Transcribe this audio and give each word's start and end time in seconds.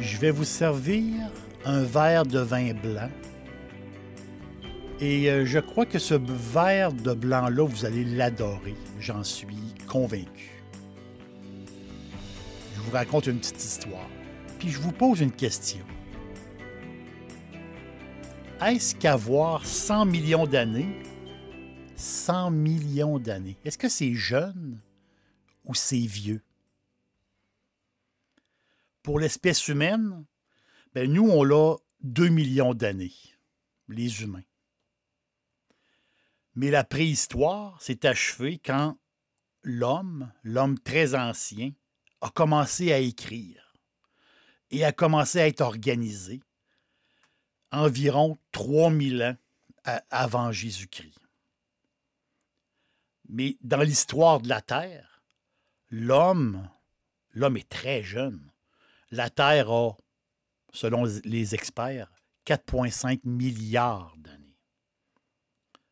Je 0.00 0.18
vais 0.18 0.30
vous 0.30 0.44
servir 0.44 1.04
un 1.66 1.82
verre 1.82 2.24
de 2.24 2.38
vin 2.38 2.72
blanc. 2.72 3.10
Et 4.98 5.30
euh, 5.30 5.44
je 5.44 5.58
crois 5.58 5.84
que 5.84 5.98
ce 5.98 6.14
verre 6.54 6.92
de 6.92 7.12
blanc-là, 7.12 7.66
vous 7.66 7.84
allez 7.84 8.04
l'adorer. 8.04 8.76
J'en 8.98 9.22
suis 9.22 9.74
convaincu. 9.86 10.62
Je 12.76 12.80
vous 12.80 12.92
raconte 12.92 13.26
une 13.26 13.40
petite 13.40 13.62
histoire. 13.62 14.08
Puis 14.62 14.70
je 14.70 14.78
vous 14.78 14.92
pose 14.92 15.20
une 15.20 15.32
question. 15.32 15.84
Est-ce 18.60 18.94
qu'avoir 18.94 19.66
100 19.66 20.04
millions 20.04 20.46
d'années, 20.46 21.02
100 21.96 22.52
millions 22.52 23.18
d'années, 23.18 23.58
est-ce 23.64 23.76
que 23.76 23.88
c'est 23.88 24.14
jeune 24.14 24.80
ou 25.64 25.74
c'est 25.74 26.06
vieux? 26.06 26.44
Pour 29.02 29.18
l'espèce 29.18 29.66
humaine, 29.66 30.24
ben 30.94 31.12
nous, 31.12 31.28
on 31.28 31.42
l'a 31.42 31.74
2 32.02 32.28
millions 32.28 32.72
d'années, 32.72 33.16
les 33.88 34.22
humains. 34.22 34.44
Mais 36.54 36.70
la 36.70 36.84
préhistoire 36.84 37.82
s'est 37.82 38.06
achevée 38.06 38.60
quand 38.64 38.96
l'homme, 39.64 40.32
l'homme 40.44 40.78
très 40.78 41.16
ancien, 41.16 41.72
a 42.20 42.30
commencé 42.30 42.92
à 42.92 43.00
écrire 43.00 43.61
et 44.72 44.84
a 44.84 44.92
commencé 44.92 45.40
à 45.40 45.46
être 45.46 45.60
organisé 45.60 46.40
environ 47.70 48.38
3000 48.52 49.22
ans 49.22 49.36
avant 50.10 50.52
Jésus-Christ. 50.52 51.18
Mais 53.28 53.56
dans 53.62 53.80
l'histoire 53.80 54.40
de 54.40 54.48
la 54.48 54.60
Terre, 54.60 55.22
l'homme, 55.90 56.68
l'homme 57.30 57.56
est 57.56 57.68
très 57.68 58.02
jeune. 58.02 58.50
La 59.10 59.30
Terre 59.30 59.70
a, 59.70 59.96
selon 60.72 61.04
les 61.24 61.54
experts, 61.54 62.12
4,5 62.46 63.20
milliards 63.24 64.14
d'années. 64.18 64.58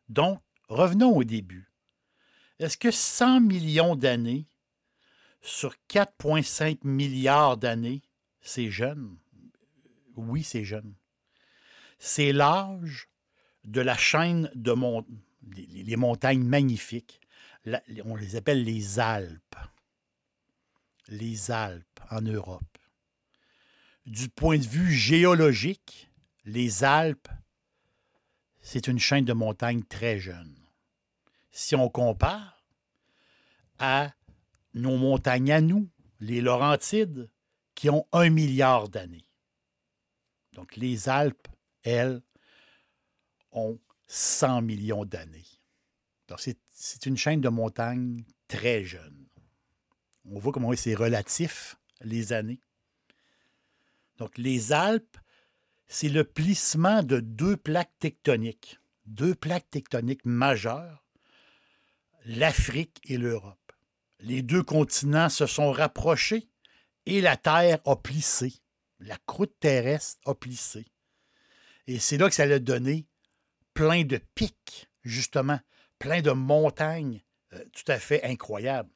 Donc, 0.09 0.43
revenons 0.69 1.17
au 1.17 1.25
début. 1.25 1.73
Est-ce 2.59 2.77
que 2.77 2.91
100 2.91 3.41
millions 3.41 3.97
d'années 3.97 4.47
sur 5.41 5.75
4,5 5.89 6.81
milliards 6.85 7.57
d'années, 7.57 8.03
c'est 8.41 8.71
jeune? 8.71 9.17
Oui, 10.17 10.43
c'est 10.43 10.65
jeune. 10.65 10.95
C'est 11.99 12.33
l'âge 12.33 13.09
de 13.65 13.81
la 13.81 13.97
chaîne 13.97 14.51
de 14.55 14.73
mon... 14.73 15.07
les, 15.55 15.97
montagnes 15.97 16.45
magnifiques. 16.45 17.21
on 18.05 18.17
les 18.17 18.37
appelle 18.37 18.65
les 18.65 18.99
Alpes. 18.99 19.57
Les 21.09 21.51
Alpes 21.51 22.01
en 22.11 22.23
Europe. 22.23 22.79
Du 24.07 24.29
point 24.29 24.59
de 24.59 24.67
vue 24.67 24.93
géologique, 24.93 26.11
les 26.45 26.85
Alpes, 26.85 27.29
c'est 28.61 28.87
une 28.87 28.99
chaîne 28.99 29.25
de 29.25 29.33
montagnes 29.33 29.83
très 29.83 30.19
jeune. 30.19 30.57
Si 31.51 31.75
on 31.75 31.89
compare 31.89 32.65
à 33.79 34.13
nos 34.75 34.97
montagnes 34.97 35.53
à 35.53 35.61
nous, 35.61 35.89
les 36.21 36.41
Laurentides, 36.41 37.29
qui 37.81 37.89
ont 37.89 38.07
un 38.13 38.29
milliard 38.29 38.91
d'années. 38.91 39.25
Donc 40.53 40.77
les 40.77 41.09
Alpes, 41.09 41.49
elles, 41.83 42.21
ont 43.53 43.81
100 44.07 44.61
millions 44.61 45.07
d'années. 45.07 45.47
Donc 46.29 46.41
c'est 46.41 47.07
une 47.07 47.17
chaîne 47.17 47.41
de 47.41 47.49
montagnes 47.49 48.23
très 48.49 48.85
jeune. 48.85 49.27
On 50.27 50.39
voit 50.39 50.53
comment 50.53 50.77
c'est 50.77 50.95
relatif, 50.95 51.79
les 52.03 52.35
années. 52.35 52.61
Donc 54.19 54.37
les 54.37 54.75
Alpes, 54.75 55.17
c'est 55.89 56.11
le 56.11 56.25
plissement 56.25 57.03
de 57.03 57.19
deux 57.19 57.57
plaques 57.57 57.99
tectoniques, 57.99 58.79
deux 59.07 59.35
plaques 59.35 59.71
tectoniques 59.71 60.27
majeures, 60.27 61.03
l'Afrique 62.27 63.01
et 63.05 63.17
l'Europe. 63.17 63.73
Les 64.19 64.43
deux 64.43 64.63
continents 64.63 65.31
se 65.31 65.47
sont 65.47 65.73
rapprochés 65.73 66.50
et 67.07 67.21
la 67.21 67.37
Terre 67.37 67.81
a 67.87 67.97
plissé. 67.97 68.55
La 68.99 69.17
croûte 69.27 69.55
terrestre 69.61 70.21
a 70.27 70.35
plissé. 70.35 70.87
Et 71.87 71.99
c'est 71.99 72.19
là 72.19 72.29
que 72.29 72.35
ça 72.35 72.43
a 72.43 72.59
donné 72.59 73.07
plein 73.75 74.05
de 74.05 74.19
pics, 74.35 74.89
justement, 75.03 75.59
plein 75.99 76.21
de 76.21 76.33
montagnes 76.33 77.23
euh, 77.53 77.65
tout 77.73 77.91
à 77.91 77.99
fait 77.99 78.23
incroyables. 78.25 78.91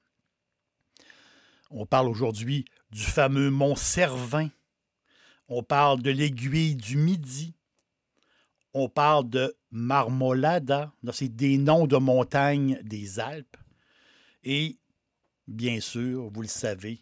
On 1.70 1.86
parle 1.86 2.08
aujourd'hui 2.08 2.64
du 2.90 3.02
fameux 3.02 3.50
mont 3.50 3.74
Cervin 3.74 4.50
on 5.48 5.62
parle 5.62 6.00
de 6.00 6.10
l'aiguille 6.10 6.74
du 6.74 6.96
Midi. 6.96 7.54
On 8.72 8.88
parle 8.88 9.28
de 9.28 9.56
Marmolada. 9.70 10.92
C'est 11.12 11.28
des 11.28 11.58
noms 11.58 11.86
de 11.86 11.96
montagnes 11.96 12.80
des 12.82 13.20
Alpes. 13.20 13.56
Et, 14.42 14.78
bien 15.46 15.80
sûr, 15.80 16.30
vous 16.32 16.42
le 16.42 16.48
savez, 16.48 17.00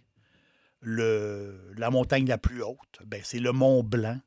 la 0.83 1.91
montagne 1.91 2.27
la 2.27 2.39
plus 2.39 2.63
haute, 2.63 2.99
ben, 3.07 3.21
c'est 3.25 3.39
le 3.39 3.53
Mont 3.53 3.83
Blanc, 3.83 4.21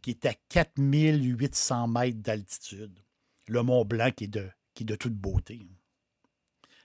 qui 0.00 0.10
est 0.10 0.26
à 0.26 0.34
4800 0.48 1.88
mètres 1.88 2.18
d'altitude. 2.18 2.98
Le 3.46 3.62
Mont 3.62 3.84
Blanc 3.84 4.10
qui 4.10 4.24
est 4.24 4.28
de, 4.28 4.48
qui 4.74 4.82
est 4.82 4.86
de 4.86 4.96
toute 4.96 5.14
beauté. 5.14 5.66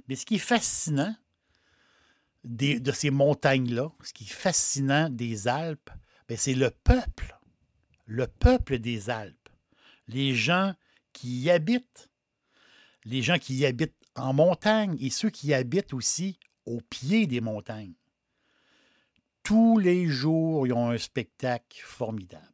Mais 0.08 0.16
ce 0.16 0.26
qui 0.26 0.36
est 0.36 0.40
fascinant 0.40 1.16
de 2.44 2.92
ces 2.92 3.10
montagnes-là, 3.10 3.92
ce 4.04 4.14
qui 4.14 4.24
est 4.24 4.34
fascinant 4.34 5.10
des 5.10 5.48
Alpes, 5.48 5.90
ben, 6.28 6.38
c'est 6.38 6.54
le 6.54 6.72
peuple, 6.72 7.38
le 8.06 8.28
peuple 8.28 8.80
des 8.80 9.10
Alpes, 9.10 9.50
les 10.08 10.36
gens 10.36 10.74
qui 11.14 11.40
y 11.40 11.50
habitent, 11.50 12.10
les 13.04 13.22
gens 13.22 13.38
qui 13.38 13.56
y 13.56 13.66
habitent 13.66 13.96
en 14.16 14.34
montagne 14.34 14.98
et 15.00 15.10
ceux 15.10 15.30
qui 15.30 15.48
y 15.48 15.54
habitent 15.54 15.94
aussi 15.94 16.40
au 16.66 16.82
pied 16.82 17.28
des 17.28 17.42
montagnes. 17.42 17.94
Tous 19.48 19.80
les 19.80 20.08
jours, 20.08 20.68
ils 20.68 20.74
ont 20.74 20.90
un 20.90 20.98
spectacle 20.98 21.82
formidable. 21.82 22.52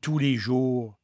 Tous 0.00 0.18
les 0.18 0.34
jours, 0.34 0.98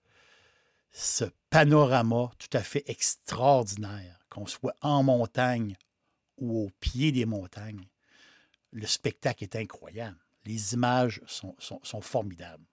ce 0.90 1.26
panorama 1.50 2.32
tout 2.36 2.48
à 2.52 2.64
fait 2.64 2.82
extraordinaire, 2.88 4.18
qu'on 4.28 4.48
soit 4.48 4.74
en 4.80 5.04
montagne 5.04 5.76
ou 6.36 6.64
au 6.64 6.70
pied 6.80 7.12
des 7.12 7.26
montagnes, 7.26 7.86
le 8.72 8.88
spectacle 8.88 9.44
est 9.44 9.54
incroyable. 9.54 10.18
Les 10.46 10.74
images 10.74 11.22
sont, 11.28 11.54
formidables. 12.00 12.66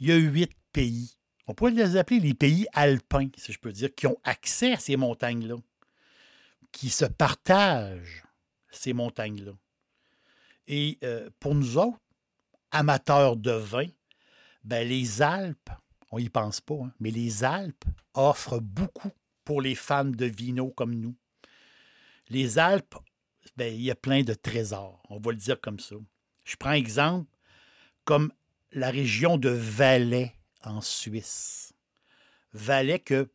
Il 0.00 0.08
y 0.08 0.12
a 0.12 0.16
huit 0.16 0.50
pays. 0.72 1.16
On 1.46 1.54
pourrait 1.54 1.70
les 1.70 1.94
appeler 1.94 2.18
les 2.18 2.34
pays 2.34 2.66
alpins, 2.72 3.28
si 3.36 3.52
je 3.52 3.60
peux 3.60 3.70
dire, 3.70 3.94
qui 3.94 4.08
ont 4.08 4.18
accès 4.24 4.72
à 4.72 4.78
ces 4.80 4.96
montagnes-là, 4.96 5.54
qui 6.72 6.90
se 6.90 7.04
partagent 7.04 8.24
ces 8.72 8.92
montagnes-là. 8.92 9.52
Et 10.66 10.98
euh, 11.04 11.30
pour 11.40 11.54
nous 11.54 11.76
autres, 11.78 12.00
amateurs 12.70 13.36
de 13.36 13.52
vin, 13.52 13.86
ben 14.64 14.86
les 14.88 15.22
Alpes, 15.22 15.70
on 16.10 16.18
n'y 16.18 16.28
pense 16.28 16.60
pas, 16.60 16.74
hein, 16.74 16.92
mais 17.00 17.10
les 17.10 17.44
Alpes 17.44 17.84
offrent 18.14 18.60
beaucoup 18.60 19.10
pour 19.44 19.60
les 19.60 19.74
fans 19.74 20.04
de 20.04 20.26
vino 20.26 20.70
comme 20.70 20.94
nous. 20.94 21.14
Les 22.28 22.58
Alpes 22.58 22.96
ben, 23.56 23.72
il 23.72 23.82
y 23.82 23.90
a 23.90 23.94
plein 23.94 24.22
de 24.22 24.34
trésors, 24.34 25.02
on 25.10 25.20
va 25.20 25.30
le 25.30 25.36
dire 25.36 25.60
comme 25.60 25.78
ça. 25.78 25.96
Je 26.44 26.56
prends 26.56 26.72
exemple 26.72 27.30
comme 28.04 28.32
la 28.72 28.90
région 28.90 29.38
de 29.38 29.50
Valais 29.50 30.34
en 30.62 30.80
Suisse. 30.80 31.72
Valais 32.52 32.98
que 32.98 33.30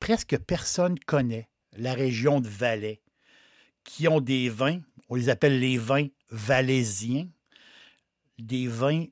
presque 0.00 0.38
personne 0.38 0.98
connaît, 1.00 1.48
la 1.76 1.94
région 1.94 2.40
de 2.40 2.48
Valais, 2.48 3.02
qui 3.84 4.06
ont 4.08 4.20
des 4.20 4.48
vins, 4.48 4.80
on 5.08 5.14
les 5.14 5.28
appelle 5.28 5.58
les 5.58 5.78
vins 5.78 6.08
des 8.38 8.68
vins 8.68 9.06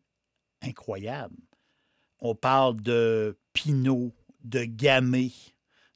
incroyables. 0.63 1.37
On 2.21 2.35
parle 2.35 2.81
de 2.81 3.39
Pinot, 3.53 4.15
de 4.45 4.65
Gamay. 4.65 5.33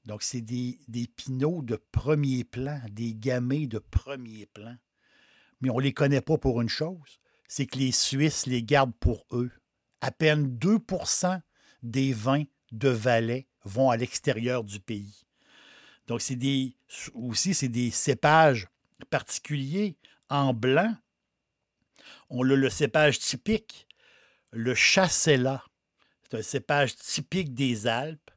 Donc, 0.05 0.22
c'est 0.22 0.40
des, 0.40 0.78
des 0.88 1.06
Pinots 1.06 1.62
de 1.62 1.76
premier 1.93 2.44
plan, 2.44 2.81
des 2.90 3.14
Gamay 3.14 3.67
de 3.67 3.78
premier 3.78 4.46
plan. 4.46 4.76
Mais 5.61 5.70
on 5.70 5.78
ne 5.78 5.82
les 5.82 5.93
connaît 5.93 6.20
pas 6.20 6.38
pour 6.38 6.61
une 6.61 6.69
chose, 6.69 7.20
c'est 7.49 7.66
que 7.66 7.78
les 7.78 7.93
Suisses 7.93 8.46
les 8.46 8.62
gardent 8.62 8.96
pour 8.99 9.26
eux. 9.32 9.50
À 10.00 10.11
peine 10.11 10.56
2% 10.56 11.40
des 11.82 12.12
vins 12.12 12.44
de 12.73 12.88
Valais 12.88 13.46
vont 13.64 13.90
à 13.90 13.96
l'extérieur 13.96 14.64
du 14.64 14.81
pays. 14.81 15.26
Donc, 16.06 16.23
c'est 16.23 16.38
aussi, 17.14 17.55
c'est 17.55 17.69
des 17.69 17.90
cépages 17.90 18.69
particuliers 19.11 19.96
en 20.28 20.55
blanc. 20.55 20.94
On 22.30 22.48
a 22.48 22.54
le 22.54 22.70
cépage 22.70 23.18
typique, 23.18 23.86
le 24.52 24.74
Chassella. 24.74 25.64
C'est 26.22 26.38
un 26.38 26.42
cépage 26.42 26.96
typique 26.96 27.54
des 27.54 27.86
Alpes. 27.86 28.30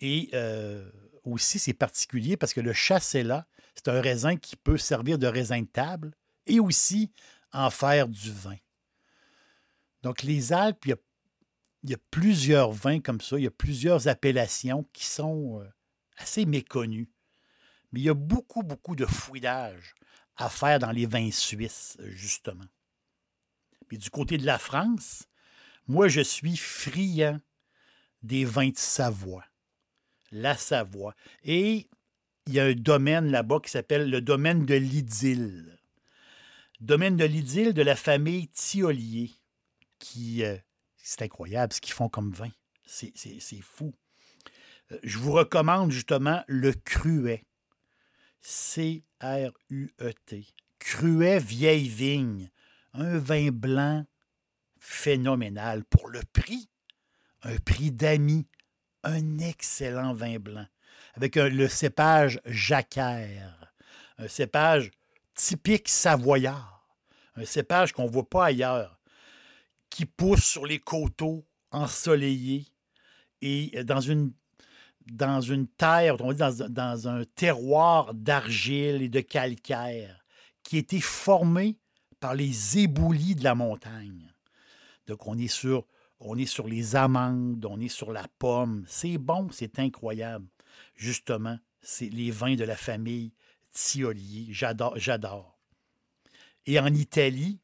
Et 0.00 0.30
euh, 0.34 0.90
aussi, 1.24 1.58
c'est 1.58 1.74
particulier 1.74 2.36
parce 2.36 2.54
que 2.54 2.60
le 2.60 2.72
Chassella, 2.72 3.46
c'est 3.74 3.88
un 3.88 4.00
raisin 4.00 4.36
qui 4.36 4.56
peut 4.56 4.78
servir 4.78 5.18
de 5.18 5.26
raisin 5.26 5.60
de 5.60 5.66
table 5.66 6.12
et 6.46 6.60
aussi 6.60 7.12
en 7.52 7.70
faire 7.70 8.08
du 8.08 8.32
vin. 8.32 8.56
Donc, 10.02 10.22
les 10.22 10.52
Alpes, 10.52 10.86
il 10.86 10.90
y 10.90 10.92
a 10.92 10.96
il 11.82 11.90
y 11.90 11.94
a 11.94 11.98
plusieurs 12.10 12.72
vins 12.72 13.00
comme 13.00 13.20
ça, 13.20 13.38
il 13.38 13.44
y 13.44 13.46
a 13.46 13.50
plusieurs 13.50 14.08
appellations 14.08 14.86
qui 14.92 15.06
sont 15.06 15.60
euh, 15.60 15.68
assez 16.16 16.44
méconnues. 16.44 17.10
Mais 17.92 18.00
il 18.00 18.04
y 18.04 18.10
a 18.10 18.14
beaucoup, 18.14 18.62
beaucoup 18.62 18.94
de 18.94 19.06
fouillage 19.06 19.94
à 20.36 20.48
faire 20.48 20.78
dans 20.78 20.92
les 20.92 21.06
vins 21.06 21.30
suisses, 21.30 21.96
justement. 22.00 22.66
Puis 23.90 23.98
du 23.98 24.08
côté 24.08 24.38
de 24.38 24.46
la 24.46 24.58
France, 24.60 25.24
moi, 25.88 26.06
je 26.06 26.20
suis 26.20 26.56
friand 26.56 27.40
des 28.22 28.44
vins 28.44 28.68
de 28.68 28.78
Savoie. 28.78 29.44
La 30.30 30.56
Savoie. 30.56 31.16
Et 31.42 31.88
il 32.46 32.52
y 32.54 32.60
a 32.60 32.66
un 32.66 32.74
domaine 32.74 33.32
là-bas 33.32 33.58
qui 33.58 33.72
s'appelle 33.72 34.08
le 34.08 34.20
domaine 34.20 34.64
de 34.64 34.76
l'Idylle. 34.76 35.76
Domaine 36.78 37.16
de 37.16 37.24
l'Idylle 37.24 37.74
de 37.74 37.82
la 37.82 37.96
famille 37.96 38.46
Thiolier, 38.50 39.32
qui 39.98 40.44
euh, 40.44 40.56
c'est 40.96 41.22
incroyable 41.22 41.72
ce 41.72 41.80
qu'ils 41.80 41.94
font 41.94 42.08
comme 42.08 42.30
vin. 42.30 42.52
C'est 42.86 43.12
fou. 43.60 43.92
Euh, 44.92 45.00
je 45.02 45.18
vous 45.18 45.32
recommande 45.32 45.90
justement 45.90 46.44
le 46.46 46.74
Cruet. 46.74 47.44
C-R-U-E-T. 48.40 48.94
Cruet 50.78 51.40
vieille 51.40 51.88
vigne. 51.88 52.52
Un 52.92 53.18
vin 53.18 53.50
blanc 53.50 54.04
phénoménal 54.78 55.84
pour 55.84 56.08
le 56.08 56.20
prix. 56.32 56.68
Un 57.42 57.56
prix 57.58 57.90
d'amis. 57.90 58.46
Un 59.02 59.38
excellent 59.38 60.12
vin 60.12 60.38
blanc. 60.38 60.66
Avec 61.14 61.36
le 61.36 61.68
cépage 61.68 62.40
jacquère. 62.44 63.72
Un 64.18 64.28
cépage 64.28 64.90
typique 65.34 65.88
savoyard. 65.88 66.96
Un 67.36 67.44
cépage 67.44 67.92
qu'on 67.92 68.04
ne 68.04 68.10
voit 68.10 68.28
pas 68.28 68.46
ailleurs 68.46 69.00
qui 69.90 70.06
pousse 70.06 70.44
sur 70.44 70.64
les 70.64 70.78
coteaux 70.78 71.44
ensoleillés 71.72 72.66
et 73.42 73.72
euh, 73.74 73.84
dans 73.84 74.00
une, 74.00 74.32
terre, 75.76 76.20
on 76.20 76.32
dans, 76.32 76.68
dans 76.68 77.08
un 77.08 77.24
terroir 77.24 78.14
d'argile 78.14 79.02
et 79.02 79.08
de 79.08 79.20
calcaire 79.20 80.24
qui 80.62 80.76
a 80.76 80.78
été 80.78 81.00
formé 81.00 81.79
par 82.20 82.34
les 82.34 82.78
éboulis 82.78 83.34
de 83.34 83.44
la 83.44 83.54
montagne. 83.54 84.32
Donc, 85.06 85.26
on 85.26 85.36
est 85.38 85.48
sur, 85.48 85.86
on 86.20 86.36
est 86.36 86.46
sur 86.46 86.68
les 86.68 86.94
amandes, 86.94 87.64
on 87.64 87.80
est 87.80 87.88
sur 87.88 88.12
la 88.12 88.26
pomme. 88.38 88.84
C'est 88.86 89.18
bon, 89.18 89.48
c'est 89.50 89.78
incroyable. 89.78 90.46
Justement, 90.94 91.58
c'est 91.80 92.10
les 92.10 92.30
vins 92.30 92.54
de 92.54 92.64
la 92.64 92.76
famille 92.76 93.32
Thiolier. 93.72 94.48
J'adore, 94.50 94.98
j'adore. 94.98 95.58
Et 96.66 96.78
en 96.78 96.92
Italie, 96.92 97.58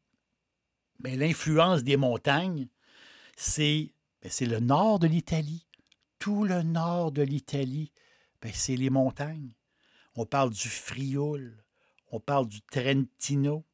mais 1.01 1.17
l'influence 1.17 1.85
des 1.85 1.97
montagnes, 1.97 2.69
c'est 3.37 3.93
ben, 4.23 4.31
le 4.49 4.61
nord 4.61 4.99
de 4.99 5.07
l'Italie. 5.07 5.67
Tout 6.19 6.45
le 6.45 6.63
nord 6.63 7.13
de 7.13 7.23
l'Italie, 7.23 7.93
ben, 8.41 8.51
c'est 8.55 8.77
les 8.77 8.91
montagnes. 8.91 9.55
On 10.15 10.25
parle 10.25 10.51
du 10.51 10.69
Frioul, 10.69 11.63
on 12.11 12.21
parle 12.21 12.49
du 12.49 12.63
Trentino, 12.63 13.67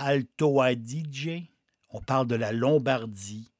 Alto 0.00 0.60
Adige, 0.60 1.50
on 1.90 2.00
parle 2.00 2.28
de 2.28 2.36
la 2.36 2.52
Lombardie 2.52 3.50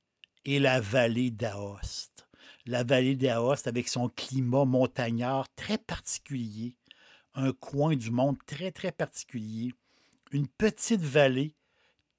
et 0.45 0.61
la 0.61 0.81
vallée 0.81 1.33
d'Aoste. 1.33 2.29
La 2.65 2.85
vallée 2.85 3.17
d'Aoste 3.17 3.67
avec 3.67 3.89
son 3.89 4.09
climat 4.09 4.65
montagnard 4.65 5.53
très 5.57 5.79
particulier, 5.79 6.77
un 7.35 7.53
coin 7.53 7.97
du 7.97 8.13
monde 8.13 8.37
très 8.47 8.71
très 8.71 8.93
particulier, 8.93 9.75
une 10.31 10.47
petite 10.47 11.01
vallée 11.01 11.57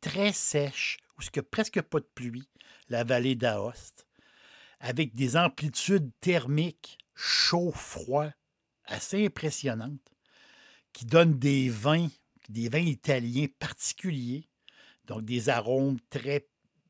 très 0.01 0.33
sèche, 0.33 0.97
où 1.17 1.21
il 1.21 1.29
n'y 1.33 1.39
a 1.39 1.43
presque 1.43 1.81
pas 1.81 2.01
de 2.01 2.09
pluie, 2.13 2.49
la 2.89 3.05
vallée 3.05 3.35
d'Aoste, 3.35 4.05
avec 4.81 5.15
des 5.15 5.37
amplitudes 5.37 6.11
thermiques 6.19 6.97
chaud-froid 7.15 8.27
assez 8.83 9.25
impressionnantes, 9.25 10.13
qui 10.91 11.05
donnent 11.05 11.39
des 11.39 11.69
vins, 11.69 12.09
des 12.49 12.67
vins 12.67 12.79
italiens 12.79 13.47
particuliers, 13.59 14.49
donc 15.05 15.23
des 15.23 15.49
arômes 15.49 15.99
très, 16.09 16.47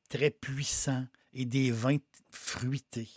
très 0.09 0.31
puissants 0.31 1.05
et 1.33 1.45
des 1.45 1.71
vins 1.71 1.97
fruités. 2.31 3.09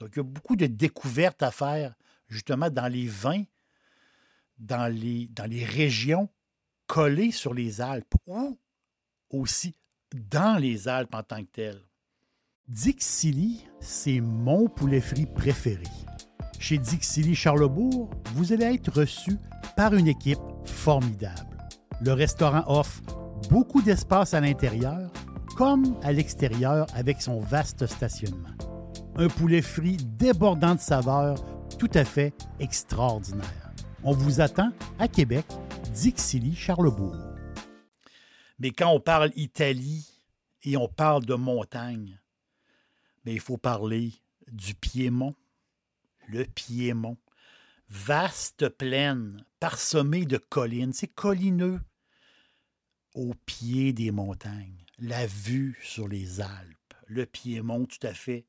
Donc, 0.00 0.10
il 0.14 0.18
y 0.18 0.20
a 0.20 0.24
beaucoup 0.24 0.56
de 0.56 0.66
découvertes 0.66 1.42
à 1.42 1.50
faire 1.50 1.94
justement 2.28 2.70
dans 2.70 2.88
les 2.88 3.06
vins, 3.06 3.44
dans 4.58 4.92
les, 4.92 5.28
dans 5.28 5.48
les 5.48 5.64
régions 5.64 6.28
collées 6.86 7.30
sur 7.30 7.54
les 7.54 7.80
Alpes, 7.80 8.14
où 8.26 8.58
aussi 9.30 9.74
dans 10.14 10.58
les 10.58 10.88
Alpes 10.88 11.14
en 11.14 11.22
tant 11.22 11.42
que 11.42 11.50
telles. 11.50 11.82
Dixili, 12.68 13.64
c'est 13.80 14.20
mon 14.20 14.68
poulet 14.68 15.00
frit 15.00 15.26
préféré. 15.26 15.84
Chez 16.58 16.78
Dixili 16.78 17.34
Charlebourg, 17.34 18.10
vous 18.34 18.52
allez 18.52 18.74
être 18.74 18.92
reçu 18.92 19.36
par 19.76 19.94
une 19.94 20.08
équipe 20.08 20.38
formidable. 20.64 21.51
Le 22.04 22.14
restaurant 22.14 22.64
offre 22.66 23.00
beaucoup 23.48 23.80
d'espace 23.80 24.34
à 24.34 24.40
l'intérieur 24.40 25.08
comme 25.56 25.96
à 26.02 26.10
l'extérieur 26.10 26.88
avec 26.94 27.22
son 27.22 27.38
vaste 27.38 27.86
stationnement. 27.86 28.56
Un 29.14 29.28
poulet 29.28 29.62
frit 29.62 29.98
débordant 29.98 30.74
de 30.74 30.80
saveurs 30.80 31.38
tout 31.78 31.90
à 31.94 32.04
fait 32.04 32.34
extraordinaire. 32.58 33.72
On 34.02 34.10
vous 34.10 34.40
attend 34.40 34.72
à 34.98 35.06
Québec, 35.06 35.46
Dixilly, 35.92 36.56
Charlebourg. 36.56 37.14
Mais 38.58 38.72
quand 38.72 38.90
on 38.90 38.98
parle 38.98 39.30
Italie 39.36 40.10
et 40.64 40.76
on 40.76 40.88
parle 40.88 41.24
de 41.24 41.34
montagne, 41.34 42.18
mais 43.24 43.34
il 43.34 43.40
faut 43.40 43.58
parler 43.58 44.12
du 44.50 44.74
Piémont. 44.74 45.36
Le 46.26 46.44
Piémont. 46.46 47.18
Vaste 47.88 48.68
plaine, 48.70 49.44
parsemée 49.60 50.24
de 50.24 50.38
collines. 50.38 50.92
C'est 50.92 51.06
collineux 51.06 51.78
au 53.14 53.34
pied 53.46 53.92
des 53.92 54.10
montagnes. 54.10 54.84
La 54.98 55.26
vue 55.26 55.78
sur 55.82 56.08
les 56.08 56.40
Alpes. 56.40 56.94
Le 57.06 57.26
Piémont, 57.26 57.86
tout 57.86 58.06
à 58.06 58.14
fait, 58.14 58.46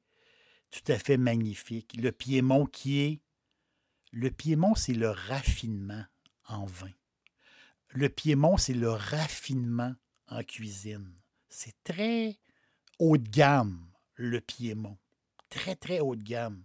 tout 0.71 0.91
à 0.91 0.97
fait 0.97 1.17
magnifique. 1.17 1.95
Le 1.97 2.11
Piémont 2.11 2.65
qui 2.65 2.99
est. 2.99 3.19
Le 4.11 4.29
Piémont, 4.29 4.75
c'est 4.75 4.93
le 4.93 5.09
raffinement 5.09 6.05
en 6.47 6.65
vin. 6.65 6.91
Le 7.89 8.09
Piémont, 8.09 8.57
c'est 8.57 8.73
le 8.73 8.91
raffinement 8.91 9.95
en 10.27 10.43
cuisine. 10.43 11.13
C'est 11.49 11.75
très 11.83 12.39
haut 12.99 13.17
de 13.17 13.29
gamme, 13.29 13.87
le 14.15 14.39
Piémont. 14.41 14.97
Très, 15.49 15.75
très 15.75 15.99
haut 15.99 16.15
de 16.15 16.23
gamme. 16.23 16.63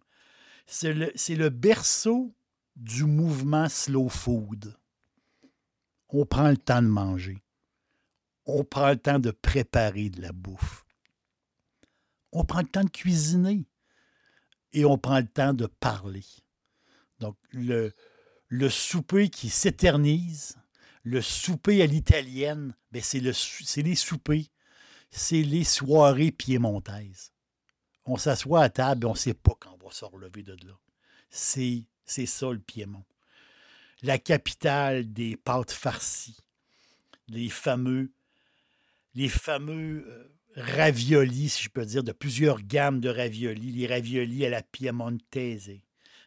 C'est 0.66 0.92
le, 0.92 1.12
le 1.12 1.48
berceau 1.48 2.34
du 2.76 3.04
mouvement 3.04 3.68
slow 3.68 4.08
food. 4.08 4.76
On 6.10 6.24
prend 6.24 6.48
le 6.48 6.56
temps 6.56 6.82
de 6.82 6.88
manger. 6.88 7.42
On 8.48 8.64
prend 8.64 8.88
le 8.88 8.96
temps 8.96 9.18
de 9.18 9.30
préparer 9.30 10.08
de 10.08 10.22
la 10.22 10.32
bouffe. 10.32 10.86
On 12.32 12.44
prend 12.44 12.62
le 12.62 12.66
temps 12.66 12.82
de 12.82 12.90
cuisiner. 12.90 13.66
Et 14.72 14.86
on 14.86 14.96
prend 14.96 15.18
le 15.18 15.26
temps 15.26 15.52
de 15.52 15.66
parler. 15.66 16.24
Donc, 17.20 17.36
le, 17.52 17.92
souper 18.70 19.28
qui 19.28 19.50
s'éternise, 19.50 20.56
le 21.02 21.20
souper 21.20 21.82
à 21.82 21.86
l'italienne, 21.86 22.74
ben 22.90 23.02
c'est, 23.02 23.20
le, 23.20 23.34
c'est 23.34 23.82
les 23.82 23.94
soupers, 23.94 24.46
c'est 25.10 25.42
les 25.42 25.64
soirées 25.64 26.32
piémontaises. 26.32 27.32
On 28.06 28.16
s'assoit 28.16 28.62
à 28.62 28.70
table 28.70 29.04
et 29.04 29.08
on 29.08 29.12
ne 29.12 29.18
sait 29.18 29.34
pas 29.34 29.54
quand 29.60 29.76
on 29.78 29.86
va 29.86 29.92
se 29.92 30.06
relever 30.06 30.42
de 30.42 30.56
là. 30.66 30.78
C'est, 31.28 31.84
c'est 32.06 32.26
ça 32.26 32.50
le 32.50 32.58
Piémont. 32.58 33.04
La 34.02 34.18
capitale 34.18 35.12
des 35.12 35.36
pâtes 35.36 35.72
farcies, 35.72 36.38
les 37.26 37.50
fameux 37.50 38.10
les 39.14 39.28
fameux 39.28 40.06
euh, 40.08 40.38
raviolis, 40.56 41.50
si 41.50 41.64
je 41.64 41.68
peux 41.70 41.84
dire, 41.84 42.02
de 42.02 42.12
plusieurs 42.12 42.60
gammes 42.62 43.00
de 43.00 43.08
raviolis, 43.08 43.72
les 43.72 43.86
raviolis 43.86 44.46
à 44.46 44.50
la 44.50 44.62
piemontese. 44.62 45.80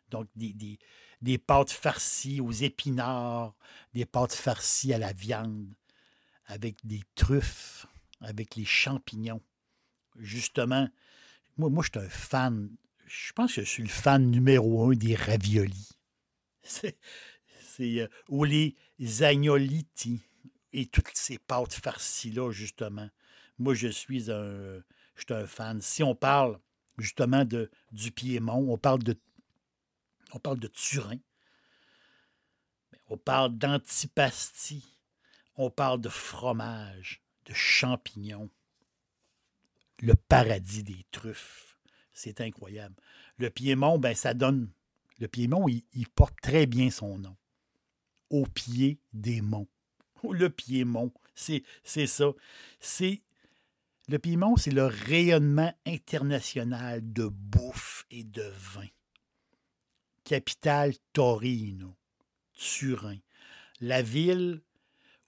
Donc, 0.09 0.27
des, 0.35 0.79
des, 1.21 1.37
pâtes 1.37 1.71
farcies 1.71 2.41
aux 2.41 2.51
épinards, 2.51 3.55
des 3.93 4.05
pâtes 4.05 4.33
farcies 4.33 4.93
à 4.93 4.97
la 4.97 5.13
viande, 5.13 5.73
avec 6.45 6.75
des 6.85 7.01
truffes, 7.15 7.85
avec 8.19 8.55
les 8.55 8.65
champignons. 8.65 9.41
Justement, 10.17 10.89
moi, 11.57 11.69
moi 11.69 11.83
je 11.83 11.99
suis 11.99 12.05
un 12.05 12.09
fan, 12.09 12.69
je 13.07 13.31
pense 13.33 13.55
que 13.55 13.61
je 13.61 13.69
suis 13.69 13.83
le 13.83 13.89
fan 13.89 14.29
numéro 14.29 14.89
un 14.89 14.93
des 14.93 15.15
raviolis. 15.15 15.89
C'est, 16.63 16.97
c'est, 17.59 18.01
euh, 18.01 18.07
ou 18.29 18.43
les 18.43 18.75
agnoliti 19.21 20.21
et 20.73 20.85
toutes 20.85 21.15
ces 21.15 21.37
pâtes 21.37 21.73
farcies-là, 21.73 22.51
justement. 22.51 23.09
Moi, 23.59 23.73
je 23.73 23.87
suis 23.87 24.31
un, 24.31 24.81
je 25.15 25.21
suis 25.25 25.33
un 25.33 25.45
fan. 25.45 25.81
Si 25.81 26.03
on 26.03 26.15
parle 26.15 26.59
justement 26.97 27.45
de, 27.45 27.69
du 27.91 28.11
Piémont, 28.11 28.71
on 28.71 28.77
parle 28.77 29.03
de, 29.03 29.19
on 30.33 30.39
parle 30.39 30.59
Turin, 30.69 31.19
on 33.07 33.17
parle 33.17 33.57
d'antipasti, 33.57 34.97
on 35.55 35.69
parle 35.69 35.99
de 36.01 36.09
fromage, 36.09 37.21
de 37.45 37.53
champignons, 37.53 38.49
le 39.99 40.15
paradis 40.15 40.83
des 40.83 41.05
truffes. 41.11 41.77
C'est 42.13 42.41
incroyable. 42.41 42.95
Le 43.37 43.49
Piémont, 43.49 43.97
ben, 43.97 44.15
ça 44.15 44.33
donne. 44.33 44.69
Le 45.19 45.27
Piémont, 45.27 45.67
il, 45.67 45.83
il 45.93 46.07
porte 46.09 46.39
très 46.41 46.65
bien 46.65 46.89
son 46.89 47.17
nom. 47.17 47.35
Au 48.29 48.45
pied 48.45 48.99
des 49.13 49.41
monts. 49.41 49.67
Le 50.29 50.49
Piémont, 50.49 51.11
c'est 51.35 51.63
c'est 51.83 52.07
ça. 52.07 52.31
C'est 52.79 53.21
le 54.07 54.19
Piémont, 54.19 54.57
c'est 54.57 54.71
le 54.71 54.85
rayonnement 54.85 55.73
international 55.85 57.01
de 57.13 57.27
bouffe 57.27 58.05
et 58.11 58.23
de 58.23 58.43
vin. 58.57 58.87
Capitale 60.23 60.93
Torino, 61.13 61.95
Turin. 62.53 63.17
La 63.79 64.01
ville 64.01 64.61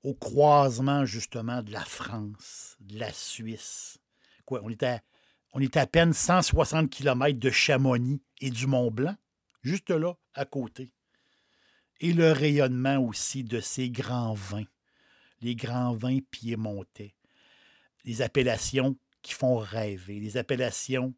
au 0.04 0.14
croisement 0.14 1.06
justement 1.06 1.64
de 1.64 1.72
la 1.72 1.84
France, 1.84 2.76
de 2.80 3.00
la 3.00 3.12
Suisse. 3.12 3.98
Quoi, 4.46 4.62
on 4.64 4.70
était 4.70 4.86
à, 4.88 5.02
on 5.54 5.62
était 5.62 5.80
à 5.80 5.88
peine 5.88 6.14
160 6.14 6.90
km 6.90 7.40
de 7.40 7.50
Chamonix 7.50 8.22
et 8.42 8.50
du 8.50 8.68
Mont 8.68 8.92
Blanc, 8.92 9.16
juste 9.62 9.92
là, 9.92 10.16
à 10.34 10.46
côté. 10.46 10.94
Et 12.02 12.12
le 12.12 12.32
rayonnement 12.32 12.98
aussi 12.98 13.44
de 13.44 13.62
ces 13.62 13.90
grands 13.90 14.34
vins, 14.34 14.66
les 15.44 15.56
grands 15.56 15.94
vins 15.94 16.20
piémontais, 16.32 17.14
les 18.06 18.22
appellations 18.22 18.98
qui 19.22 19.34
font 19.34 19.58
rêver, 19.58 20.20
les 20.20 20.38
appellations 20.38 21.14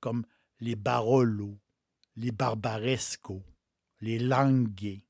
comme 0.00 0.24
les 0.60 0.76
Barolo, 0.76 1.58
les 2.16 2.32
Barbaresco, 2.32 3.42
les 4.00 4.18
Languet. 4.18 5.02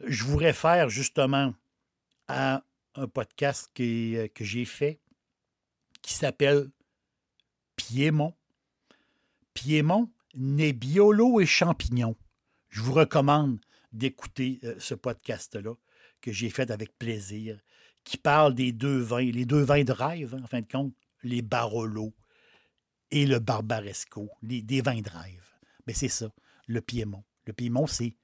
Je 0.00 0.24
vous 0.24 0.36
réfère 0.36 0.88
justement 0.88 1.54
à 2.28 2.64
un 2.94 3.08
podcast 3.08 3.70
qui- 3.74 4.16
euh, 4.16 4.28
que 4.28 4.44
j'ai 4.44 4.64
fait 4.64 5.00
qui 6.02 6.14
s'appelle 6.14 6.70
Piémont. 7.76 8.34
Piémont, 9.54 10.10
Nebbiolo 10.34 11.40
et 11.40 11.46
champignons. 11.46 12.16
Je 12.70 12.80
vous 12.80 12.92
recommande 12.92 13.60
d'écouter 13.92 14.58
euh, 14.64 14.74
ce 14.78 14.94
podcast-là 14.94 15.74
que 16.20 16.32
j'ai 16.32 16.50
fait 16.50 16.70
avec 16.70 16.96
plaisir, 16.98 17.60
qui 18.04 18.16
parle 18.16 18.54
des 18.54 18.72
deux 18.72 18.98
vins, 18.98 19.30
les 19.30 19.44
deux 19.44 19.62
vins 19.62 19.84
de 19.84 19.92
rêve, 19.92 20.34
en 20.34 20.46
fin 20.46 20.60
de 20.60 20.70
compte, 20.70 20.94
les 21.22 21.42
Barolo 21.42 22.12
et 23.10 23.26
le 23.26 23.38
Barbaresco, 23.38 24.30
les, 24.42 24.62
des 24.62 24.80
vins 24.80 25.00
de 25.00 25.10
rêve. 25.10 25.48
Mais 25.86 25.92
c'est 25.92 26.08
ça, 26.08 26.30
le 26.66 26.80
Piémont. 26.80 27.24
Le 27.46 27.52
Piémont, 27.52 27.86
c'est, 27.86 28.16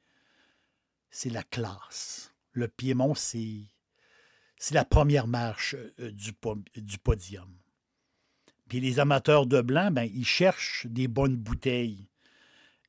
c'est 1.11 1.31
la 1.31 1.43
classe. 1.43 2.33
Le 2.53 2.69
Piémont, 2.69 3.15
c'est, 3.15 3.67
c'est 4.57 4.75
la 4.75 4.85
première 4.85 5.27
marche 5.27 5.77
euh, 6.01 6.11
du 6.11 6.99
podium. 6.99 7.59
Puis 8.69 8.81
les 8.81 9.01
amateurs 9.01 9.47
de 9.47 9.61
blanc, 9.61 9.91
ben, 9.91 10.09
ils 10.13 10.27
cherchent 10.27 10.87
des 10.87 11.09
bonnes 11.09 11.37
bouteilles. 11.37 12.09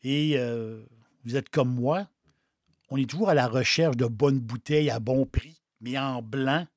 Et 0.04 0.38
euh, 0.38 0.84
vous 1.24 1.36
êtes 1.36 1.50
comme 1.50 1.74
moi, 1.74 2.08
on 2.90 2.98
est 2.98 3.10
toujours 3.10 3.30
à 3.30 3.34
la 3.34 3.48
recherche 3.48 3.96
de 3.96 4.06
bonnes 4.06 4.40
bouteilles 4.40 4.90
à 4.90 5.00
bon 5.00 5.26
prix, 5.26 5.62
mais 5.82 5.98
en 5.98 6.22
blanc. 6.22 6.68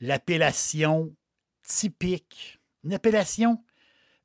L'appellation 0.00 1.14
typique, 1.62 2.58
une 2.84 2.94
appellation 2.94 3.62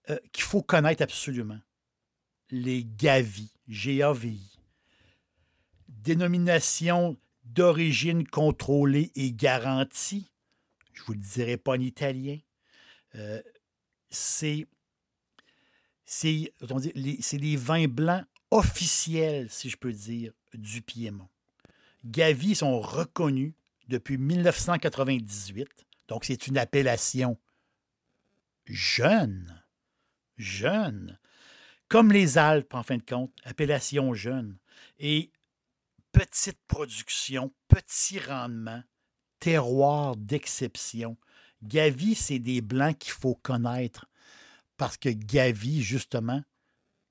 euh, 0.10 0.18
qu'il 0.32 0.44
faut 0.44 0.62
connaître 0.62 1.02
absolument. 1.02 1.60
Les 2.50 2.86
Gavi, 2.86 3.52
G-A-V-I. 3.68 4.60
Dénomination 5.88 7.18
d'origine 7.44 8.28
contrôlée 8.28 9.12
et 9.16 9.32
garantie. 9.32 10.32
Je 10.94 11.02
ne 11.02 11.06
vous 11.08 11.14
le 11.14 11.20
dirai 11.20 11.58
pas 11.58 11.74
en 11.74 11.80
italien. 11.80 12.38
Euh, 13.16 13.42
c'est 14.10 14.68
c'est 16.06 16.54
les, 16.94 17.20
les 17.34 17.56
vins 17.56 17.88
blancs 17.88 18.26
officiels, 18.52 19.50
si 19.50 19.70
je 19.70 19.78
peux 19.78 19.92
dire, 19.92 20.32
du 20.54 20.82
Piémont. 20.82 21.28
Gavi 22.06 22.54
sont 22.54 22.80
reconnus 22.80 23.54
depuis 23.88 24.18
1998, 24.18 25.68
donc 26.08 26.26
c'est 26.26 26.48
une 26.48 26.58
appellation 26.58 27.38
jeune, 28.66 29.64
jeune, 30.38 31.20
comme 31.88 32.12
les 32.12 32.38
Alpes 32.38 32.74
en 32.74 32.84
fin 32.84 32.98
de 32.98 33.04
compte, 33.04 33.32
appellation 33.44 34.14
jeune. 34.14 34.58
Et 35.00 35.32
petite 36.12 36.60
production, 36.68 37.54
petit 37.68 38.20
rendement, 38.20 38.84
terroir 39.40 40.16
d'exception. 40.16 41.18
Gavi, 41.64 42.16
c'est 42.16 42.40
des 42.40 42.62
blancs 42.62 42.98
qu'il 42.98 43.14
faut 43.14 43.36
connaître 43.36 44.06
parce 44.78 44.98
que 44.98 45.10
Gavi, 45.10 45.82
justement, 45.82 46.44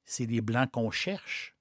c'est 0.04 0.26
des 0.26 0.40
blancs 0.40 0.70
qu'on 0.70 0.90
cherche. 0.90 1.56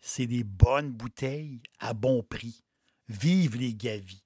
C'est 0.00 0.26
des 0.26 0.44
bonnes 0.44 0.90
bouteilles 0.90 1.60
à 1.78 1.94
bon 1.94 2.22
prix. 2.22 2.62
Vive 3.08 3.56
les 3.56 3.74
Gavi. 3.74 4.23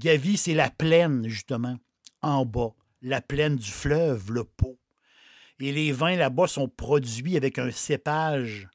Gavi, 0.00 0.38
c'est 0.38 0.54
la 0.54 0.70
plaine, 0.70 1.28
justement, 1.28 1.78
en 2.22 2.46
bas, 2.46 2.74
la 3.02 3.20
plaine 3.20 3.56
du 3.56 3.70
fleuve, 3.70 4.32
le 4.32 4.44
Pau. 4.44 4.78
Et 5.58 5.72
les 5.72 5.92
vins 5.92 6.16
là-bas 6.16 6.46
sont 6.46 6.68
produits 6.68 7.36
avec 7.36 7.58
un 7.58 7.70
cépage, 7.70 8.66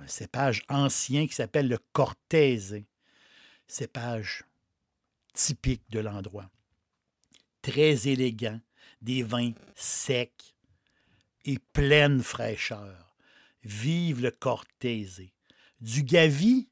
un 0.00 0.06
cépage 0.06 0.62
ancien 0.68 1.26
qui 1.26 1.34
s'appelle 1.34 1.66
le 1.66 1.78
Cortese. 1.92 2.84
Cépage 3.66 4.44
typique 5.34 5.82
de 5.90 5.98
l'endroit. 5.98 6.48
Très 7.62 8.06
élégant, 8.06 8.60
des 9.02 9.24
vins 9.24 9.52
secs 9.74 10.54
et 11.46 11.58
pleine 11.72 12.22
fraîcheur. 12.22 13.16
Vive 13.64 14.22
le 14.22 14.30
Cortese. 14.30 15.22
Du 15.80 16.04
Gavi, 16.04 16.68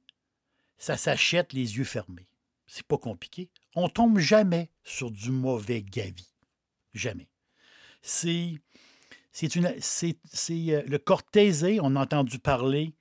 ça 0.76 0.96
s'achète 0.96 1.52
les 1.52 1.78
yeux 1.78 1.84
fermés. 1.84 2.28
C'est 2.68 2.86
pas 2.86 2.98
compliqué. 2.98 3.50
On 3.74 3.88
tombe 3.88 4.18
jamais 4.18 4.70
sur 4.84 5.10
du 5.10 5.30
mauvais 5.30 5.82
Gavi. 5.82 6.28
Jamais. 6.94 7.28
C'est 8.02 8.54
c'est 9.32 9.56
une 9.56 9.74
c'est 9.80 10.16
euh, 10.50 10.82
le 10.86 10.98
Cortese, 10.98 11.78
on 11.80 11.96
a 11.96 12.02
entendu 12.02 12.38
parler 12.38 12.94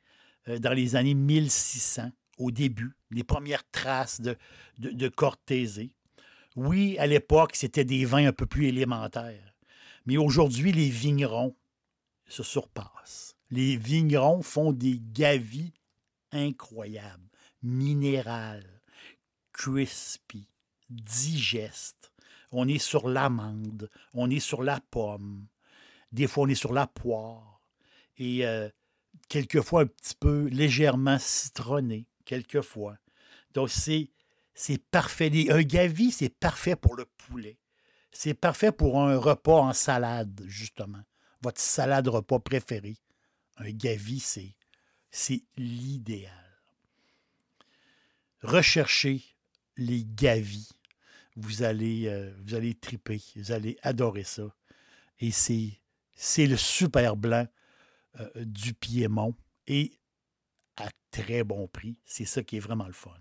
euh, 0.48 0.58
dans 0.58 0.74
les 0.74 0.96
années 0.96 1.14
1600 1.14 2.12
au 2.38 2.52
début, 2.52 2.96
les 3.12 3.24
premières 3.24 3.70
traces 3.72 4.22
de, 4.22 4.38
de. 4.78 5.12
Oui, 6.56 6.98
à 7.00 7.08
l'époque, 7.08 7.56
c'était 7.56 7.86
des 7.86 8.06
vins 8.06 8.28
un 8.28 8.34
peu 8.34 8.46
plus 8.46 8.68
élémentaires. 8.68 9.54
Mais 10.06 10.18
aujourd'hui, 10.18 10.72
les 10.72 10.90
vignerons 10.90 11.56
se 12.28 12.44
surpassent. 12.44 13.36
Les 13.50 13.78
vignerons 13.78 14.42
font 14.42 14.72
des 14.72 15.00
gavis 15.14 15.74
incroyables, 16.32 17.30
minérales, 17.64 18.82
crispy, 19.58 20.48
digestes. 20.90 22.14
On 22.52 22.68
est 22.70 22.78
sur 22.78 23.10
l'amande, 23.10 23.90
on 24.14 24.30
est 24.30 24.40
sur 24.40 24.64
la 24.64 24.80
pomme, 24.80 25.48
des 26.14 26.28
fois 26.28 26.46
on 26.46 26.48
est 26.48 26.56
sur 26.56 26.72
la 26.72 26.88
poire, 26.88 27.62
et 28.18 28.48
euh, 28.48 28.70
quelquefois 29.28 29.82
un 29.82 29.88
petit 29.88 30.16
peu 30.18 30.48
légèrement 30.48 31.20
citronné, 31.20 32.08
quelquefois. 32.24 32.98
Donc 33.54 33.70
c'est 33.70 34.12
c'est 34.54 34.82
parfait. 34.82 35.30
Un 35.52 35.62
gavi, 35.62 36.12
c'est 36.12 36.30
parfait 36.30 36.76
pour 36.76 36.96
le 36.96 37.06
poulet. 37.06 37.60
C'est 38.12 38.34
parfait 38.34 38.72
pour 38.72 39.00
un 39.00 39.16
repas 39.16 39.60
en 39.60 39.74
salade, 39.74 40.42
justement. 40.48 41.04
Votre 41.44 41.62
salade 41.62 42.08
repas 42.08 42.40
préférée. 42.40 42.98
Un 43.58 43.70
gavi, 43.70 44.20
c'est, 44.20 44.56
c'est 45.12 45.44
l'idéal. 45.58 46.34
Recherchez 48.42 49.37
les 49.78 50.04
gavis. 50.06 50.70
vous 51.36 51.64
allez, 51.64 52.08
euh, 52.08 52.34
vous 52.44 52.56
allez 52.56 52.74
triper, 52.74 53.22
vous 53.36 53.52
allez 53.52 53.78
adorer 53.84 54.24
ça. 54.24 54.44
Et 55.20 55.32
c'est, 55.32 55.80
le 56.48 56.58
super 56.58 57.16
blanc 57.16 57.48
euh, 58.20 58.30
du 58.38 58.74
Piémont 58.74 59.36
et 59.68 59.94
à 60.76 60.90
très 61.12 61.44
bon 61.44 61.68
prix. 61.68 61.98
C'est 62.06 62.26
ça 62.26 62.44
qui 62.44 62.58
est 62.58 62.62
vraiment 62.62 62.88
le 62.88 62.94
fun. 62.94 63.12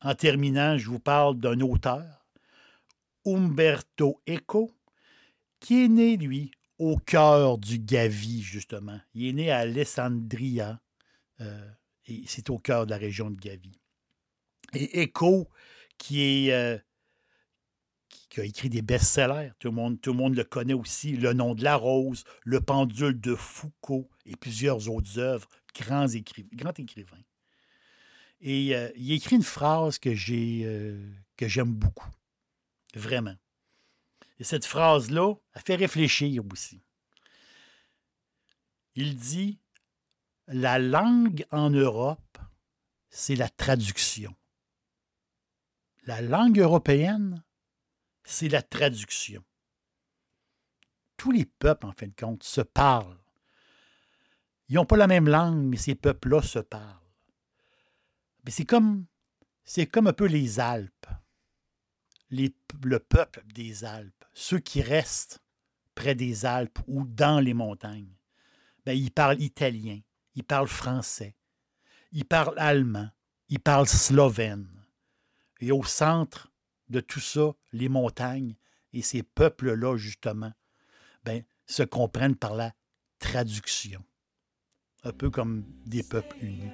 En 0.00 0.14
terminant, 0.14 0.76
je 0.76 0.88
vous 0.88 1.00
parle 1.00 1.38
d'un 1.40 1.60
auteur, 1.60 2.26
Umberto 3.26 4.20
Eco, 4.28 4.70
qui 5.60 5.84
est 5.84 5.88
né, 5.88 6.18
lui, 6.18 6.50
au 6.78 6.98
cœur 6.98 7.56
du 7.56 7.78
Gavi, 7.78 8.42
justement. 8.42 9.00
Il 9.14 9.26
est 9.28 9.32
né 9.32 9.50
à 9.50 9.60
Alessandria, 9.60 10.78
euh, 11.40 11.70
et 12.06 12.24
c'est 12.26 12.50
au 12.50 12.58
cœur 12.58 12.84
de 12.84 12.90
la 12.90 12.98
région 12.98 13.30
de 13.30 13.36
Gavi. 13.36 13.72
Et 14.74 15.02
est 15.02 15.12
euh, 16.52 16.78
qui 18.30 18.40
a 18.40 18.44
écrit 18.44 18.68
des 18.68 18.82
best-sellers. 18.82 19.52
Tout 19.58 19.68
le, 19.68 20.12
monde, 20.12 20.34
le 20.34 20.44
connaît 20.44 20.74
aussi. 20.74 21.16
Le 21.16 21.32
nom 21.32 21.54
de 21.54 21.62
la 21.62 21.76
rose, 21.76 22.24
Le 22.42 22.60
pendule 22.60 23.20
de 23.20 23.34
Foucault 23.34 24.10
et 24.26 24.36
plusieurs 24.36 24.88
autres 24.88 25.18
œuvres. 25.18 25.48
Grands 25.74 26.08
écrivains, 26.08 26.48
grand 26.52 26.78
écrivain. 26.78 27.18
Et 28.40 28.76
euh, 28.76 28.90
il 28.96 29.12
écrit 29.12 29.36
une 29.36 29.42
phrase 29.42 29.98
que 29.98 30.10
que 31.36 31.48
j'aime 31.48 31.72
beaucoup. 31.72 32.10
Vraiment. 32.94 33.34
Et 34.38 34.44
cette 34.44 34.66
phrase-là, 34.66 35.34
elle 35.54 35.62
fait 35.62 35.76
réfléchir 35.76 36.42
aussi. 36.52 36.82
Il 38.94 39.16
dit 39.16 39.58
La 40.46 40.78
langue 40.78 41.44
en 41.50 41.70
Europe, 41.70 42.38
c'est 43.10 43.36
la 43.36 43.48
traduction. 43.48 44.34
La 46.06 46.20
langue 46.20 46.58
européenne, 46.58 47.42
c'est 48.24 48.48
la 48.48 48.62
traduction. 48.62 49.42
Tous 51.16 51.30
les 51.30 51.46
peuples, 51.46 51.86
en 51.86 51.92
fin 51.92 52.06
de 52.06 52.14
compte, 52.14 52.42
se 52.42 52.60
parlent. 52.60 53.18
Ils 54.68 54.76
n'ont 54.76 54.86
pas 54.86 54.96
la 54.96 55.06
même 55.06 55.28
langue, 55.28 55.64
mais 55.64 55.76
ces 55.76 55.94
peuples-là 55.94 56.42
se 56.42 56.58
parlent. 56.58 57.00
Mais 58.44 58.50
c'est 58.50 58.64
comme, 58.64 59.06
c'est 59.64 59.86
comme 59.86 60.06
un 60.06 60.12
peu 60.12 60.26
les 60.26 60.60
Alpes 60.60 61.06
le 62.82 62.98
peuple 62.98 63.42
des 63.54 63.84
Alpes, 63.84 64.24
ceux 64.32 64.58
qui 64.58 64.82
restent 64.82 65.42
près 65.94 66.14
des 66.14 66.44
Alpes 66.44 66.78
ou 66.86 67.04
dans 67.06 67.40
les 67.40 67.54
montagnes, 67.54 68.16
ben, 68.84 68.92
ils 68.92 69.12
parlent 69.12 69.40
italien, 69.40 70.00
ils 70.34 70.44
parlent 70.44 70.68
français, 70.68 71.36
ils 72.12 72.24
parlent 72.24 72.58
allemand, 72.58 73.08
ils 73.48 73.60
parlent 73.60 73.88
slovène. 73.88 74.83
Et 75.64 75.72
au 75.72 75.82
centre 75.82 76.52
de 76.90 77.00
tout 77.00 77.20
ça, 77.20 77.54
les 77.72 77.88
montagnes 77.88 78.54
et 78.92 79.00
ces 79.00 79.22
peuples-là, 79.22 79.96
justement, 79.96 80.52
ben, 81.24 81.42
se 81.64 81.82
comprennent 81.82 82.36
par 82.36 82.54
la 82.54 82.74
traduction. 83.18 84.04
Un 85.04 85.12
peu 85.12 85.30
comme 85.30 85.64
des 85.86 86.02
peuples 86.02 86.36
unis. 86.42 86.70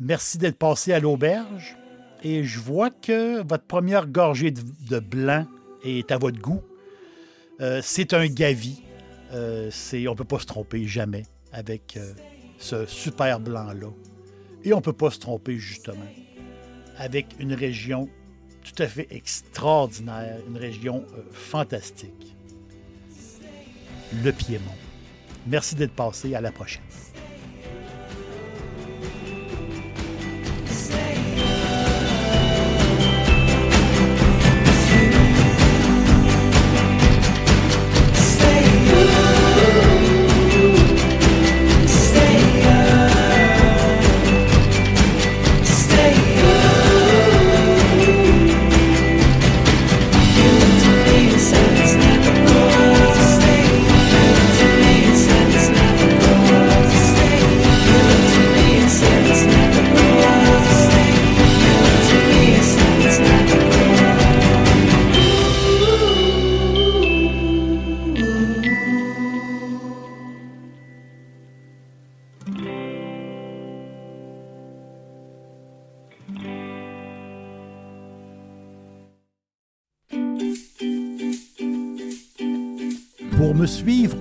Merci 0.00 0.38
d'être 0.38 0.58
passé 0.58 0.92
à 0.92 0.98
l'auberge 0.98 1.76
et 2.24 2.42
je 2.42 2.58
vois 2.58 2.90
que 2.90 3.46
votre 3.46 3.64
première 3.64 4.08
gorgée 4.08 4.50
de, 4.50 4.98
blanc 4.98 5.46
est 5.84 6.10
à 6.10 6.18
votre 6.18 6.40
goût. 6.40 6.64
Euh, 7.60 7.80
c'est 7.80 8.12
un 8.12 8.26
Gavi. 8.26 8.82
Euh, 9.30 9.70
on 9.92 9.96
ne 9.96 10.14
peut 10.14 10.24
pas 10.24 10.40
se 10.40 10.46
tromper 10.46 10.84
jamais 10.84 11.26
avec 11.52 11.96
euh, 11.96 12.12
ce 12.58 12.86
super 12.86 13.38
blanc-là. 13.38 13.92
Et 14.64 14.72
on 14.72 14.78
ne 14.78 14.82
peut 14.82 14.92
pas 14.92 15.12
se 15.12 15.20
tromper 15.20 15.58
justement 15.58 16.06
avec 16.98 17.26
une 17.38 17.54
région 17.54 18.08
tout 18.64 18.82
à 18.82 18.86
fait 18.86 19.06
extraordinaire, 19.10 20.38
une 20.48 20.56
région 20.56 21.04
fantastique. 21.32 22.36
Le 24.24 24.32
Piémont. 24.32 24.64
Merci 25.46 25.74
d'être 25.74 25.94
passé. 25.94 26.34
À 26.34 26.40
la 26.40 26.50
prochaine. 26.50 26.82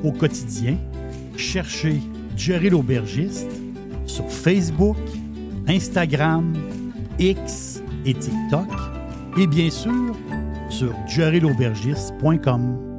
Au 0.03 0.11
quotidien, 0.11 0.77
cherchez 1.35 2.01
Jerry 2.37 2.69
l'aubergiste 2.69 3.51
sur 4.05 4.29
Facebook, 4.29 4.97
Instagram, 5.67 6.53
X 7.19 7.81
et 8.05 8.13
TikTok 8.13 8.67
et 9.37 9.47
bien 9.47 9.69
sûr 9.69 10.15
sur 10.69 10.93
jerrylaubergiste.com. 11.07 12.94